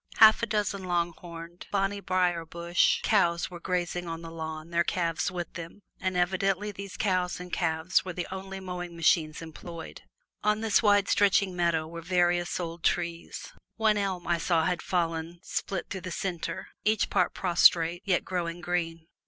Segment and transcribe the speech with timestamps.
[0.17, 4.83] Half a dozen long horned Bonnie Brier Bush cows were grazing on the lawn, their
[4.83, 10.01] calves with them; and evidently these cows and calves were the only mowing machines employed.
[10.43, 15.39] On this wide stretching meadow were various old trees; one elm I saw had fallen
[15.43, 19.05] split through the center each part prostrate, yet growing green.